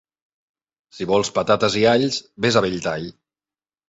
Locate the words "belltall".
2.67-3.07